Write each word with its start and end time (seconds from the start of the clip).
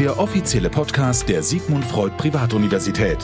der 0.00 0.18
offizielle 0.18 0.70
Podcast 0.70 1.28
der 1.28 1.42
Sigmund 1.42 1.84
Freud 1.84 2.14
Privatuniversität 2.16 3.18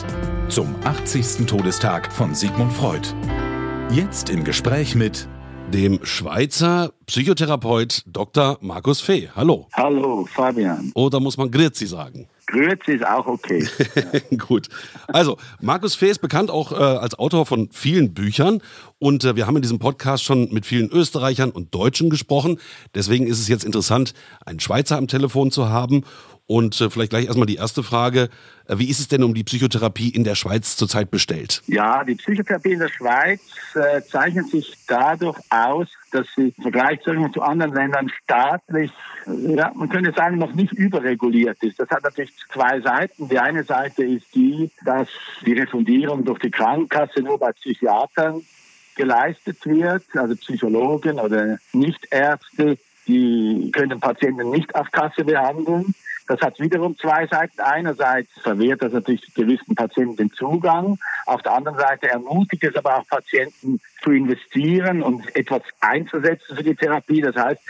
zum 0.47 0.75
80. 0.83 1.47
Todestag 1.47 2.13
von 2.13 2.35
Sigmund 2.35 2.71
Freud. 2.71 3.15
Jetzt 3.89 4.29
im 4.29 4.43
Gespräch 4.43 4.93
mit 4.93 5.27
dem 5.73 5.97
Schweizer 6.03 6.91
Psychotherapeut 7.07 8.03
Dr. 8.05 8.59
Markus 8.61 9.01
Fee. 9.01 9.27
Hallo. 9.35 9.67
Hallo, 9.73 10.27
Fabian. 10.31 10.91
Oder 10.93 11.19
muss 11.19 11.35
man 11.35 11.49
Grüezi 11.49 11.87
sagen? 11.87 12.27
Grüezi 12.45 12.91
ist 12.91 13.05
auch 13.07 13.25
okay. 13.25 13.67
Gut. 14.37 14.69
Also, 15.07 15.37
Markus 15.59 15.95
Fee 15.95 16.11
ist 16.11 16.19
bekannt 16.19 16.51
auch 16.51 16.71
äh, 16.71 16.75
als 16.75 17.17
Autor 17.17 17.47
von 17.47 17.69
vielen 17.71 18.13
Büchern 18.13 18.61
und 18.99 19.23
äh, 19.23 19.35
wir 19.35 19.47
haben 19.47 19.55
in 19.55 19.63
diesem 19.63 19.79
Podcast 19.79 20.23
schon 20.23 20.53
mit 20.53 20.67
vielen 20.67 20.91
Österreichern 20.91 21.49
und 21.49 21.73
Deutschen 21.73 22.11
gesprochen. 22.11 22.59
Deswegen 22.93 23.25
ist 23.25 23.39
es 23.39 23.47
jetzt 23.47 23.65
interessant, 23.65 24.13
einen 24.45 24.59
Schweizer 24.59 24.97
am 24.97 25.07
Telefon 25.07 25.49
zu 25.49 25.69
haben 25.69 26.03
und 26.47 26.79
äh, 26.79 26.89
vielleicht 26.89 27.11
gleich 27.11 27.25
erstmal 27.25 27.45
die 27.45 27.55
erste 27.55 27.83
Frage. 27.83 28.29
Äh, 28.67 28.79
wie 28.79 28.89
ist 28.89 28.99
es 28.99 29.07
denn 29.07 29.23
um 29.23 29.33
die 29.33 29.43
Psychotherapie 29.43 30.09
in 30.09 30.23
der 30.23 30.35
Schweiz 30.35 30.77
zurzeit 30.77 31.11
bestellt? 31.11 31.61
Ja, 31.67 32.03
die 32.03 32.15
Psychotherapie 32.15 32.71
in 32.71 32.79
der 32.79 32.89
Schweiz 32.89 33.41
äh, 33.75 34.01
zeichnet 34.01 34.49
sich 34.49 34.73
dadurch 34.87 35.37
aus, 35.49 35.87
dass 36.11 36.25
sie 36.35 36.53
im 36.57 36.63
Vergleich 36.63 37.01
zu 37.01 37.41
anderen 37.41 37.73
Ländern 37.73 38.09
staatlich, 38.23 38.91
ja, 39.25 39.71
man 39.75 39.89
könnte 39.89 40.13
sagen, 40.13 40.37
noch 40.37 40.53
nicht 40.53 40.71
überreguliert 40.71 41.61
ist. 41.61 41.79
Das 41.79 41.89
hat 41.89 42.03
natürlich 42.03 42.31
zwei 42.51 42.79
Seiten. 42.79 43.27
Die 43.27 43.37
eine 43.37 43.63
Seite 43.65 44.03
ist 44.03 44.33
die, 44.33 44.71
dass 44.85 45.09
die 45.45 45.53
Refundierung 45.53 46.23
durch 46.23 46.39
die 46.39 46.51
Krankenkasse 46.51 47.21
nur 47.21 47.37
bei 47.37 47.51
Psychiatern 47.51 48.41
geleistet 48.95 49.65
wird, 49.65 50.03
also 50.15 50.35
Psychologen 50.35 51.19
oder 51.19 51.59
Nichtärzte, 51.73 52.77
die 53.07 53.69
können 53.73 53.99
Patienten 53.99 54.49
nicht 54.49 54.75
auf 54.75 54.91
Kasse 54.91 55.23
behandeln. 55.23 55.93
Das 56.27 56.41
hat 56.41 56.59
wiederum 56.59 56.97
zwei 56.97 57.25
Seiten. 57.27 57.61
Einerseits 57.61 58.29
verwehrt 58.41 58.81
das 58.81 58.91
natürlich 58.91 59.33
gewissen 59.33 59.75
Patienten 59.75 60.17
den 60.17 60.31
Zugang. 60.33 60.99
Auf 61.25 61.41
der 61.41 61.53
anderen 61.53 61.77
Seite 61.77 62.09
ermutigt 62.09 62.63
es 62.65 62.75
aber 62.75 62.97
auch 62.97 63.07
Patienten 63.07 63.79
zu 64.01 64.11
investieren 64.11 65.01
und 65.01 65.33
etwas 65.35 65.61
einzusetzen 65.79 66.55
für 66.55 66.63
die 66.63 66.75
Therapie. 66.75 67.21
Das 67.21 67.35
heißt, 67.35 67.61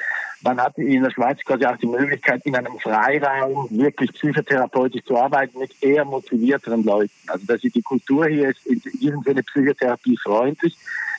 man 0.42 0.60
hat 0.60 0.78
in 0.78 1.04
der 1.04 1.12
Schweiz 1.12 1.40
quasi 1.46 1.66
auch 1.66 1.78
die 1.78 1.88
Möglichkeit, 1.88 2.46
in 2.46 2.56
einem 2.56 2.80
Freiraum 2.80 3.68
wirklich 3.70 4.12
psychotherapeutisch 4.14 5.04
zu 5.04 5.18
arbeiten 5.18 5.60
mit 5.60 5.72
eher 5.82 6.06
motivierteren 6.06 6.84
Leuten. 6.84 7.14
Also 7.28 7.46
dass 7.46 7.62
die 7.62 7.82
Kultur 7.82 8.28
hier 8.28 8.50
ist 8.50 8.66
in 8.66 8.82
diesem 9.00 9.22
Sinne 9.22 9.44
psychotherapie 9.44 10.18
freundlich, 10.18 10.76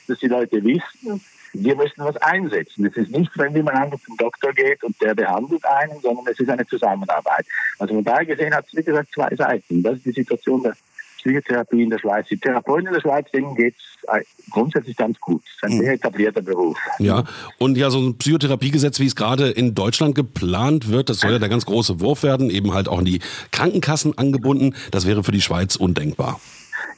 dass 0.07 0.19
die 0.19 0.27
Leute 0.27 0.63
wissen, 0.63 1.21
wir 1.53 1.75
müssen 1.75 2.03
was 2.03 2.17
einsetzen. 2.17 2.85
Es 2.85 2.95
ist 2.95 3.11
nicht, 3.11 3.31
wenn 3.37 3.55
jemand 3.55 3.77
einfach 3.77 3.99
zum 4.05 4.17
Doktor 4.17 4.53
geht 4.53 4.83
und 4.83 4.99
der 5.01 5.15
behandelt 5.15 5.65
einen, 5.65 5.99
sondern 6.01 6.25
es 6.27 6.39
ist 6.39 6.49
eine 6.49 6.65
Zusammenarbeit. 6.65 7.45
Also 7.79 7.93
von 7.95 8.03
daher 8.03 8.25
gesehen 8.25 8.53
hat 8.53 8.65
es, 8.67 8.75
wie 8.75 8.83
gesagt, 8.83 9.13
zwei 9.13 9.35
Seiten. 9.35 9.83
Das 9.83 9.97
ist 9.97 10.05
die 10.05 10.11
Situation 10.11 10.63
der 10.63 10.75
Psychotherapie 11.19 11.83
in 11.83 11.89
der 11.89 11.99
Schweiz. 11.99 12.27
Die 12.27 12.37
Therapeuten 12.37 12.87
in 12.87 12.93
der 12.93 13.01
Schweiz, 13.01 13.29
denen 13.31 13.55
geht 13.55 13.75
es 13.75 14.09
äh, 14.09 14.23
grundsätzlich 14.49 14.95
ganz 14.95 15.19
gut. 15.19 15.41
Das 15.43 15.55
ist 15.55 15.63
ein 15.63 15.77
mhm. 15.77 15.83
sehr 15.83 15.93
etablierter 15.93 16.41
Beruf. 16.41 16.77
Ja, 16.97 17.23
und 17.57 17.77
ja, 17.77 17.89
so 17.89 17.99
ein 17.99 18.17
Psychotherapiegesetz, 18.17 18.99
wie 18.99 19.05
es 19.05 19.15
gerade 19.15 19.49
in 19.49 19.75
Deutschland 19.75 20.15
geplant 20.15 20.89
wird, 20.89 21.09
das 21.09 21.19
soll 21.19 21.31
ja 21.31 21.39
der 21.39 21.49
ganz 21.49 21.65
große 21.65 21.99
Wurf 21.99 22.23
werden, 22.23 22.49
eben 22.49 22.73
halt 22.73 22.87
auch 22.87 22.99
in 22.99 23.05
die 23.05 23.19
Krankenkassen 23.51 24.17
angebunden. 24.17 24.75
Das 24.91 25.05
wäre 25.05 25.23
für 25.23 25.31
die 25.31 25.41
Schweiz 25.41 25.75
undenkbar. 25.75 26.39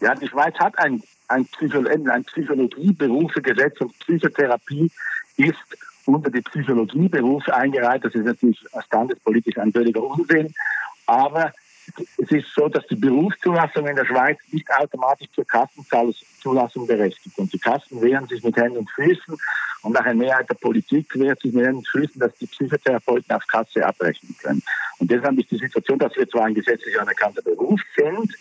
Ja, 0.01 0.15
die 0.15 0.27
Schweiz 0.27 0.55
hat 0.59 0.77
ein 0.79 1.01
ein, 1.31 1.45
Psycho 1.45 1.83
ein 1.85 2.23
Psychologieberufegesetz 2.25 3.81
und 3.81 3.97
Psychotherapie 3.99 4.91
ist 5.37 5.55
unter 6.05 6.29
die 6.29 6.41
Psychologieberufe 6.41 7.53
eingereiht. 7.53 8.03
Das 8.03 8.15
ist 8.15 8.25
natürlich 8.25 8.63
standespolitisch 8.85 9.57
ein 9.57 9.71
völliger 9.71 10.03
Unsinn. 10.03 10.53
Aber 11.05 11.51
es 12.17 12.31
ist 12.31 12.47
so, 12.55 12.67
dass 12.69 12.85
die 12.87 12.95
Berufszulassung 12.95 13.87
in 13.87 13.95
der 13.95 14.05
Schweiz 14.05 14.37
nicht 14.51 14.69
automatisch 14.71 15.27
zur 15.33 15.45
Kassenzulassung 15.45 16.87
berechtigt. 16.87 17.37
Und 17.37 17.51
die 17.51 17.59
Kassen 17.59 18.01
wehren 18.01 18.27
sich 18.27 18.43
mit 18.43 18.55
Händen 18.55 18.77
und 18.79 18.91
Füßen 18.91 19.37
und 19.81 19.93
nach 19.93 20.05
einer 20.05 20.15
Mehrheit 20.15 20.49
der 20.49 20.55
Politik 20.55 21.07
wehrt 21.15 21.41
sich 21.41 21.53
mit 21.53 21.65
Händen 21.65 21.79
und 21.79 21.87
Füßen, 21.87 22.19
dass 22.19 22.33
die 22.35 22.45
Psychotherapeuten 22.45 23.35
auf 23.35 23.45
Kasse 23.47 23.85
abrechnen 23.85 24.35
können. 24.41 24.61
Und 24.99 25.09
deshalb 25.09 25.37
ist 25.39 25.51
die 25.51 25.57
Situation, 25.57 25.99
dass 25.99 26.15
wir 26.15 26.29
zwar 26.29 26.45
ein 26.45 26.53
gesetzlich 26.53 26.99
anerkannter 26.99 27.41
Beruf 27.41 27.81
sind, 27.95 28.31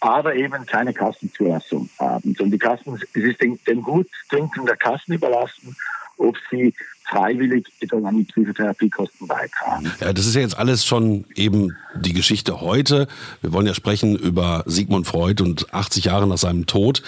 aber 0.00 0.34
eben 0.34 0.66
keine 0.66 0.92
Kassenzulassung 0.94 1.88
haben. 1.98 2.34
Und 2.38 2.50
die 2.50 2.58
Kassen, 2.58 2.94
es 2.94 3.02
ist 3.14 3.40
den, 3.40 3.58
den 3.66 3.82
Gutdünken 3.82 4.66
der 4.66 4.76
Kassen 4.76 5.12
überlassen, 5.12 5.76
ob 6.16 6.36
sie 6.50 6.74
freiwillig 7.04 7.66
an 7.90 8.16
die 8.16 8.24
Psychotherapiekosten 8.24 9.26
beitragen. 9.26 9.90
Ja, 10.00 10.12
das 10.12 10.26
ist 10.26 10.34
ja 10.34 10.42
jetzt 10.42 10.56
alles 10.56 10.86
schon 10.86 11.24
eben 11.34 11.76
die 11.96 12.12
Geschichte 12.12 12.60
heute. 12.60 13.08
Wir 13.40 13.52
wollen 13.52 13.66
ja 13.66 13.74
sprechen 13.74 14.16
über 14.16 14.62
Sigmund 14.66 15.06
Freud 15.06 15.42
und 15.42 15.72
80 15.74 16.04
Jahre 16.04 16.26
nach 16.28 16.38
seinem 16.38 16.66
Tod. 16.66 17.02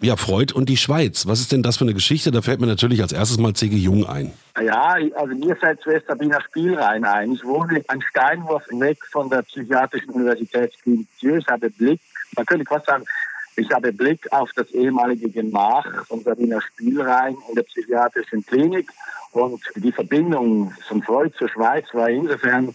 Ja, 0.00 0.16
Freud 0.16 0.52
und 0.52 0.68
die 0.68 0.76
Schweiz. 0.76 1.26
Was 1.26 1.40
ist 1.40 1.52
denn 1.52 1.62
das 1.62 1.76
für 1.76 1.84
eine 1.84 1.94
Geschichte? 1.94 2.30
Da 2.30 2.42
fällt 2.42 2.60
mir 2.60 2.66
natürlich 2.66 3.00
als 3.00 3.12
erstes 3.12 3.38
mal 3.38 3.54
C.G. 3.54 3.76
Jung 3.76 4.06
ein. 4.06 4.32
Ja, 4.60 4.96
also 5.14 5.34
mir 5.34 5.56
fällt 5.56 5.80
zuerst 5.82 6.06
Sabina 6.06 6.40
Spielrein 6.42 7.04
ein. 7.04 7.32
Ich 7.32 7.44
wohne 7.44 7.82
ein 7.88 8.02
Steinwurf 8.02 8.64
weg 8.70 8.98
von 9.10 9.30
der 9.30 9.42
Psychiatrischen 9.42 10.10
Universitätsklinik 10.10 11.06
Zürich, 11.18 11.44
Ich 11.44 11.48
habe 11.48 11.70
Blick 11.70 12.00
man 12.36 12.46
könnte 12.46 12.64
fast 12.64 12.86
sagen, 12.86 13.04
ich 13.56 13.70
habe 13.70 13.92
Blick 13.92 14.30
auf 14.32 14.50
das 14.56 14.70
ehemalige 14.72 15.30
Gemach 15.30 16.06
von 16.06 16.20
Sabina 16.22 16.60
Spielrein 16.60 17.36
in 17.48 17.54
der 17.54 17.62
psychiatrischen 17.62 18.44
Klinik. 18.44 18.90
Und 19.32 19.60
die 19.76 19.92
Verbindung 19.92 20.72
von 20.88 21.02
Freud 21.02 21.32
zur 21.38 21.48
Schweiz 21.48 21.86
war 21.92 22.08
insofern 22.08 22.74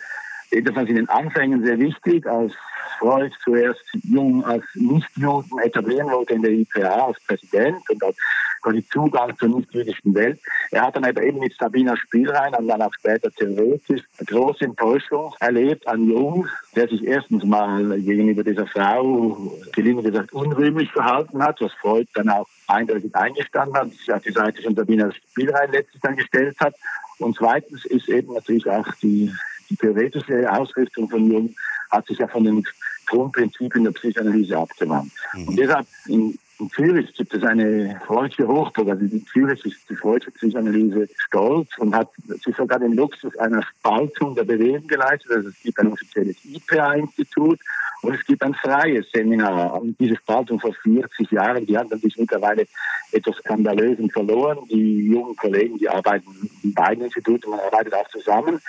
jedenfalls 0.51 0.89
in 0.89 0.95
den 0.95 1.09
Anfängen 1.09 1.63
sehr 1.63 1.79
wichtig, 1.79 2.25
als 2.25 2.53
Freud 2.97 3.31
zuerst 3.43 3.83
Jung 4.03 4.43
als 4.45 4.63
Nichtjuden 4.73 5.59
etablieren 5.59 6.09
wollte 6.11 6.33
in 6.33 6.41
der 6.41 6.51
IPA 6.51 7.07
als 7.07 7.19
Präsident 7.25 7.89
und 7.89 8.03
als 8.03 8.17
quasi 8.61 8.85
Zugang 8.91 9.37
zur 9.37 9.49
nichtjüdischen 9.49 10.13
Welt. 10.13 10.39
Er 10.71 10.83
hat 10.83 10.95
dann 10.95 11.05
aber 11.05 11.21
eben 11.23 11.39
mit 11.39 11.53
Sabina 11.57 11.95
Spielrein 11.97 12.53
und 12.55 12.67
dann 12.67 12.81
auch 12.81 12.93
später 12.93 13.31
theoretisch 13.31 14.01
eine 14.17 14.25
große 14.25 14.65
Enttäuschung 14.65 15.33
erlebt 15.39 15.87
an 15.87 16.09
Jung, 16.09 16.47
der 16.75 16.87
sich 16.87 17.05
erstens 17.05 17.43
mal 17.43 17.99
gegenüber 17.99 18.43
dieser 18.43 18.67
Frau, 18.67 19.53
gelinde 19.73 20.03
gesagt, 20.03 20.33
unrühmlich 20.33 20.91
verhalten 20.91 21.41
hat, 21.41 21.61
was 21.61 21.73
Freud 21.73 22.07
dann 22.13 22.29
auch 22.29 22.47
eindeutig 22.67 23.15
eingestanden 23.15 23.75
hat, 23.75 23.91
sich 23.91 24.11
auf 24.11 24.21
die 24.21 24.31
Seite 24.31 24.61
von 24.61 24.75
Sabina 24.75 25.11
Spielrein 25.11 25.71
letztlich 25.71 26.01
dann 26.01 26.15
gestellt 26.15 26.57
hat. 26.59 26.75
Und 27.19 27.35
zweitens 27.35 27.85
ist 27.85 28.07
eben 28.09 28.33
natürlich 28.33 28.69
auch 28.69 28.87
die, 29.01 29.31
die 29.69 29.75
theoretische 29.75 30.51
Ausrichtung 30.51 31.09
von 31.09 31.29
Jung 31.31 31.55
hat 31.91 32.07
sich 32.07 32.19
ja 32.19 32.27
von 32.27 32.43
den 32.43 32.63
Grundprinzipien 33.07 33.83
der 33.83 33.91
Psychoanalyse 33.91 34.57
abgewandt. 34.57 35.11
Mhm. 35.33 35.47
Und 35.47 35.59
deshalb 35.59 35.87
in 36.07 36.37
in 36.59 36.69
Zürich 36.71 37.13
gibt 37.13 37.33
es 37.33 37.43
eine 37.43 38.01
freudsche 38.05 38.47
Hochburg. 38.47 38.89
Also 38.89 39.03
in 39.05 39.25
Zürich 39.27 39.65
ist 39.65 39.89
die 39.89 39.95
freudsche 39.95 40.31
Psychoanalyse 40.31 41.07
stolz 41.17 41.69
und 41.77 41.95
hat 41.95 42.09
sich 42.43 42.55
sogar 42.55 42.79
den 42.79 42.93
Luxus 42.93 43.35
einer 43.37 43.63
Spaltung 43.63 44.35
der 44.35 44.43
Bewegung 44.43 44.85
geleistet. 44.87 45.31
Also 45.31 45.49
es 45.49 45.61
gibt 45.61 45.79
ein 45.79 45.93
offizielles 45.93 46.37
IPA-Institut 46.43 47.59
und 48.01 48.13
es 48.13 48.25
gibt 48.25 48.43
ein 48.43 48.53
freies 48.53 49.09
Seminar. 49.11 49.81
Und 49.81 49.97
diese 49.99 50.17
Spaltung 50.17 50.59
vor 50.59 50.73
40 50.73 51.31
Jahren, 51.31 51.65
die 51.65 51.77
hat 51.77 51.89
natürlich 51.89 52.17
mittlerweile 52.17 52.65
etwas 53.11 53.37
skandalös 53.37 53.97
und 53.99 54.11
verloren. 54.11 54.59
Die 54.69 55.07
jungen 55.07 55.35
Kollegen, 55.37 55.77
die 55.77 55.87
arbeiten 55.87 56.49
in 56.63 56.73
beiden 56.73 57.05
Instituten, 57.05 57.51
man 57.51 57.59
arbeitet 57.59 57.93
auch 57.93 58.07
zusammen. 58.09 58.59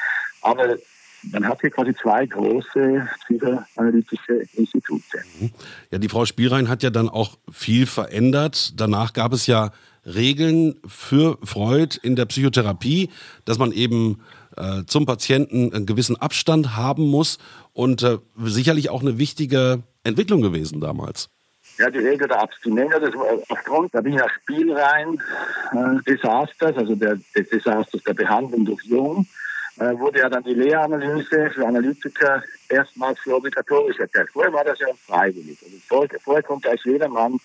Aber 0.43 0.77
man 1.23 1.47
hat 1.47 1.61
hier 1.61 1.71
quasi 1.71 1.95
zwei 1.95 2.27
große 2.27 3.09
psychoanalytische 3.25 4.45
Institute. 4.55 5.05
Ja, 5.91 5.99
die 5.99 6.09
Frau 6.09 6.25
Spielrein 6.25 6.69
hat 6.69 6.83
ja 6.83 6.91
dann 6.91 7.09
auch 7.09 7.39
viel 7.51 7.87
verändert. 7.87 8.81
Danach 8.81 9.13
gab 9.13 9.33
es 9.33 9.47
ja 9.47 9.71
Regeln 10.07 10.77
für 10.87 11.39
Freud 11.45 11.99
in 12.03 12.17
der 12.17 12.25
Psychotherapie, 12.27 13.11
dass 13.45 13.59
man 13.59 13.73
eben 13.73 14.23
äh, 14.57 14.85
zum 14.87 15.07
Patienten 15.07 15.73
einen 15.73 15.87
gewissen 15.87 16.17
Abstand 16.17 16.77
haben 16.77 17.09
muss 17.09 17.39
und 17.73 18.03
äh, 18.03 18.19
sicherlich 18.43 18.91
auch 18.91 19.03
eine 19.03 19.19
wichtige 19.19 19.83
Entwicklung 20.05 20.43
gewesen 20.43 20.81
damals. 20.81 21.31
Ja, 21.79 21.89
die 21.89 21.99
Regel 21.99 22.27
der 22.29 22.43
Abstinenz, 22.43 22.93
das 22.93 23.15
war 23.15 23.27
aufgrund 23.49 23.95
der 23.95 24.05
Wiener 24.05 24.29
Spielrein-Desasters, 24.29 26.77
äh, 26.77 26.79
also 26.79 26.95
der, 26.95 27.19
des 27.35 27.49
Desasters 27.49 28.03
der 28.03 28.15
Behandlung 28.15 28.67
durch 28.67 28.83
Jung, 28.85 29.27
äh, 29.81 29.99
wurde 29.99 30.19
ja 30.19 30.29
dann 30.29 30.45
die 30.45 30.53
Lehranalyse 30.53 31.51
für 31.55 31.67
Analytiker 31.67 32.43
erstmals 32.69 33.19
für 33.21 33.37
obligatorisch 33.37 33.99
erklärt. 33.99 34.29
Vorher 34.31 34.53
war 34.53 34.65
das 34.65 34.79
ja 34.79 34.89
freiwillig. 35.07 35.59
Also 35.63 35.77
vorher, 35.89 36.21
vorher 36.21 36.43
konnte 36.43 36.69
als 36.69 36.85
jeder 36.85 37.09
Mann, 37.09 37.39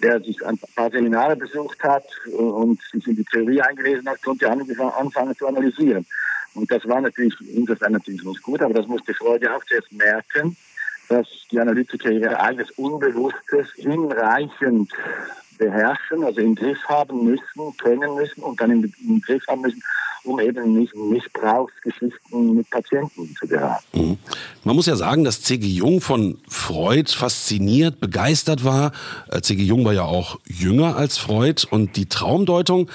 der 0.00 0.20
sich 0.20 0.44
ein 0.46 0.58
paar 0.76 0.90
Seminare 0.90 1.34
besucht 1.34 1.82
hat 1.82 2.04
und 2.26 2.80
sich 2.92 3.06
in 3.08 3.16
die 3.16 3.24
Theorie 3.24 3.60
eingelesen 3.60 4.08
hat, 4.08 4.22
konnte 4.22 4.48
anfangen 4.48 5.34
zu 5.34 5.46
analysieren. 5.48 6.06
Und 6.54 6.70
das 6.70 6.86
war 6.86 7.00
natürlich 7.00 7.34
insofern 7.52 7.92
natürlich 7.92 8.22
nicht 8.22 8.42
gut, 8.42 8.62
aber 8.62 8.74
das 8.74 8.86
musste 8.86 9.12
Freude 9.14 9.52
auch 9.52 9.64
zuerst 9.64 9.92
merken, 9.92 10.56
dass 11.08 11.26
die 11.50 11.58
Analytiker 11.58 12.10
ihr 12.10 12.40
eigenes 12.40 12.70
Unbewusstes 12.72 13.72
hinreichend 13.74 14.92
beherrschen, 15.58 16.22
also 16.22 16.40
im 16.40 16.54
Griff 16.54 16.78
haben 16.84 17.24
müssen, 17.24 17.76
können 17.78 18.14
müssen 18.14 18.42
und 18.42 18.60
dann 18.60 18.70
im 18.70 19.22
Griff 19.22 19.42
haben 19.48 19.62
müssen, 19.62 19.82
um 20.26 20.40
eben 20.40 20.78
nicht 20.78 20.94
Missbrauchsgeschichten 20.94 22.56
mit 22.56 22.68
Patienten 22.70 23.34
zu 23.38 23.46
geraten. 23.46 23.84
Mhm. 23.94 24.18
Man 24.64 24.76
muss 24.76 24.86
ja 24.86 24.96
sagen, 24.96 25.24
dass 25.24 25.42
C.G. 25.42 25.66
Jung 25.66 26.00
von 26.00 26.38
Freud 26.48 27.12
fasziniert, 27.12 28.00
begeistert 28.00 28.64
war. 28.64 28.92
Äh, 29.28 29.40
C.G. 29.40 29.62
Jung 29.62 29.84
war 29.84 29.92
ja 29.92 30.04
auch 30.04 30.38
jünger 30.46 30.96
als 30.96 31.18
Freud 31.18 31.66
und 31.70 31.96
die 31.96 32.06
Traumdeutung, 32.06 32.90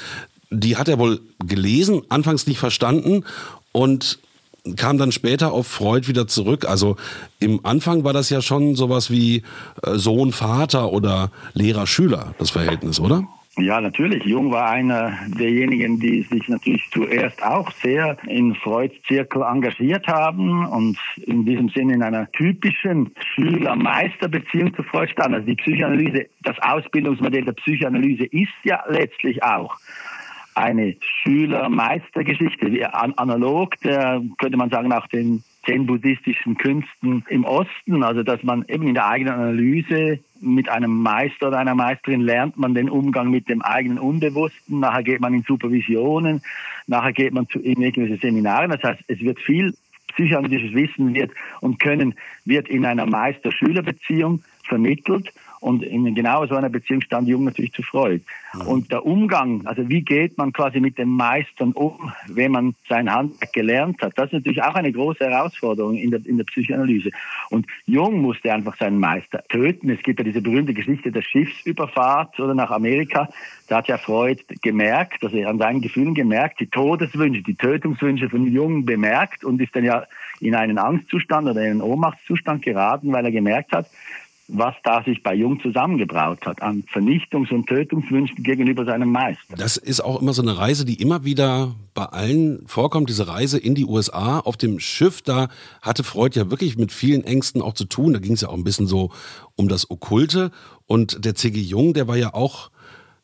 die 0.49 0.77
hat 0.77 0.87
er 0.87 0.99
wohl 0.99 1.21
gelesen, 1.39 2.03
anfangs 2.09 2.45
nicht 2.47 2.59
verstanden 2.59 3.23
und 3.71 4.19
kam 4.75 4.97
dann 4.97 5.11
später 5.11 5.53
auf 5.53 5.67
Freud 5.67 6.07
wieder 6.07 6.27
zurück. 6.27 6.65
Also 6.65 6.97
im 7.39 7.65
Anfang 7.65 8.03
war 8.03 8.13
das 8.13 8.29
ja 8.29 8.41
schon 8.41 8.75
sowas 8.75 9.09
wie 9.09 9.43
äh, 9.83 9.95
Sohn-Vater 9.95 10.91
oder 10.91 11.31
Lehrer-Schüler, 11.53 12.35
das 12.37 12.51
Verhältnis, 12.51 12.99
oder? 12.99 13.27
Ja, 13.57 13.81
natürlich. 13.81 14.23
Jung 14.23 14.49
war 14.49 14.69
einer 14.69 15.19
derjenigen, 15.27 15.99
die 15.99 16.21
sich 16.21 16.47
natürlich 16.47 16.89
zuerst 16.89 17.43
auch 17.43 17.69
sehr 17.83 18.17
in 18.25 18.55
Freuds 18.55 18.95
Zirkel 19.05 19.41
engagiert 19.41 20.07
haben 20.07 20.65
und 20.67 20.97
in 21.17 21.45
diesem 21.45 21.67
Sinne 21.67 21.95
in 21.95 22.03
einer 22.03 22.31
typischen 22.31 23.11
Schüler-Meister-Beziehung 23.35 24.73
zu 24.73 24.83
Freud 24.83 25.11
standen. 25.11 25.35
Also 25.35 25.47
die 25.47 25.55
Psychoanalyse, 25.55 26.27
das 26.43 26.57
Ausbildungsmodell 26.61 27.43
der 27.43 27.51
Psychoanalyse 27.51 28.23
ist 28.25 28.53
ja 28.63 28.83
letztlich 28.87 29.43
auch 29.43 29.77
eine 30.55 30.95
Schüler-Meister-Geschichte, 31.01 32.93
analog, 32.93 33.75
der, 33.81 34.21
könnte 34.37 34.57
man 34.57 34.69
sagen, 34.69 34.91
auch 34.93 35.07
den 35.07 35.43
zen-buddhistischen 35.65 36.57
Künsten 36.57 37.23
im 37.29 37.43
Osten, 37.43 38.03
also 38.03 38.23
dass 38.23 38.41
man 38.43 38.65
eben 38.67 38.87
in 38.87 38.95
der 38.95 39.07
eigenen 39.07 39.33
Analyse 39.33 40.19
mit 40.39 40.69
einem 40.69 41.01
Meister 41.01 41.49
oder 41.49 41.59
einer 41.59 41.75
Meisterin 41.75 42.21
lernt 42.21 42.57
man 42.57 42.73
den 42.73 42.89
Umgang 42.89 43.29
mit 43.29 43.47
dem 43.47 43.61
eigenen 43.61 43.99
Unbewussten, 43.99 44.79
nachher 44.79 45.03
geht 45.03 45.21
man 45.21 45.33
in 45.33 45.43
Supervisionen, 45.43 46.41
nachher 46.87 47.13
geht 47.13 47.33
man 47.33 47.47
zu, 47.47 47.59
in 47.59 47.81
irgendwelche 47.81 48.17
Seminare, 48.17 48.67
das 48.67 48.83
heißt, 48.83 49.03
es 49.07 49.19
wird 49.19 49.39
viel 49.39 49.73
psychoanalytisches 50.13 50.73
Wissen 50.73 51.13
wird 51.13 51.31
und 51.61 51.79
Können 51.79 52.15
wird 52.45 52.67
in 52.67 52.85
einer 52.85 53.05
Meister-Schüler-Beziehung 53.05 54.43
vermittelt 54.63 55.31
und 55.61 55.83
in 55.83 56.13
genau 56.15 56.45
so 56.47 56.55
einer 56.55 56.69
Beziehung 56.69 57.01
stand 57.01 57.27
Jung 57.27 57.43
natürlich 57.43 57.71
zu 57.71 57.83
Freud. 57.83 58.23
Mhm. 58.53 58.61
Und 58.61 58.91
der 58.91 59.05
Umgang, 59.05 59.61
also 59.65 59.87
wie 59.87 60.01
geht 60.01 60.35
man 60.37 60.51
quasi 60.53 60.79
mit 60.79 60.97
den 60.97 61.09
Meistern 61.09 61.71
um, 61.73 62.11
wenn 62.27 62.51
man 62.51 62.75
sein 62.89 63.13
Handwerk 63.13 63.53
gelernt 63.53 64.01
hat, 64.01 64.13
das 64.17 64.25
ist 64.25 64.33
natürlich 64.33 64.63
auch 64.63 64.73
eine 64.73 64.91
große 64.91 65.23
Herausforderung 65.23 65.95
in 65.95 66.09
der, 66.09 66.25
in 66.25 66.37
der 66.37 66.45
Psychoanalyse. 66.45 67.11
Und 67.51 67.67
Jung 67.85 68.21
musste 68.21 68.51
einfach 68.51 68.75
seinen 68.77 68.99
Meister 68.99 69.43
töten. 69.49 69.91
Es 69.91 70.01
gibt 70.01 70.19
ja 70.19 70.25
diese 70.25 70.41
berühmte 70.41 70.73
Geschichte 70.73 71.11
der 71.11 71.21
Schiffsüberfahrt 71.21 72.39
oder 72.39 72.55
nach 72.55 72.71
Amerika. 72.71 73.29
Da 73.67 73.77
hat 73.77 73.87
ja 73.87 73.99
Freud 73.99 74.43
gemerkt, 74.63 75.23
also 75.23 75.37
an 75.45 75.59
seinen 75.59 75.81
Gefühlen 75.81 76.15
gemerkt, 76.15 76.59
die 76.59 76.67
Todeswünsche, 76.67 77.43
die 77.43 77.55
Tötungswünsche 77.55 78.29
von 78.29 78.51
Jung 78.51 78.83
bemerkt 78.83 79.43
und 79.43 79.61
ist 79.61 79.75
dann 79.75 79.85
ja 79.85 80.05
in 80.39 80.55
einen 80.55 80.79
Angstzustand 80.79 81.47
oder 81.47 81.61
in 81.61 81.69
einen 81.69 81.81
Ohnmachtszustand 81.81 82.63
geraten, 82.63 83.13
weil 83.13 83.25
er 83.25 83.31
gemerkt 83.31 83.73
hat, 83.73 83.85
was 84.47 84.75
da 84.83 85.03
sich 85.03 85.23
bei 85.23 85.33
Jung 85.33 85.61
zusammengebraut 85.61 86.45
hat 86.45 86.61
an 86.61 86.83
Vernichtungs- 86.91 87.51
und 87.51 87.67
Tötungswünschen 87.67 88.43
gegenüber 88.43 88.85
seinem 88.85 89.11
Meister. 89.11 89.55
Das 89.55 89.77
ist 89.77 90.01
auch 90.01 90.21
immer 90.21 90.33
so 90.33 90.41
eine 90.41 90.57
Reise, 90.57 90.83
die 90.85 91.01
immer 91.01 91.23
wieder 91.23 91.75
bei 91.93 92.05
allen 92.05 92.65
vorkommt, 92.67 93.09
diese 93.09 93.27
Reise 93.27 93.57
in 93.57 93.75
die 93.75 93.85
USA 93.85 94.39
auf 94.39 94.57
dem 94.57 94.79
Schiff. 94.79 95.21
Da 95.21 95.47
hatte 95.81 96.03
Freud 96.03 96.37
ja 96.37 96.49
wirklich 96.49 96.77
mit 96.77 96.91
vielen 96.91 97.23
Ängsten 97.23 97.61
auch 97.61 97.73
zu 97.73 97.85
tun. 97.85 98.13
Da 98.13 98.19
ging 98.19 98.33
es 98.33 98.41
ja 98.41 98.49
auch 98.49 98.57
ein 98.57 98.63
bisschen 98.63 98.87
so 98.87 99.11
um 99.55 99.67
das 99.67 99.89
Okkulte. 99.89 100.51
Und 100.85 101.23
der 101.23 101.35
C.G. 101.35 101.59
Jung, 101.59 101.93
der 101.93 102.07
war 102.07 102.17
ja 102.17 102.33
auch 102.33 102.71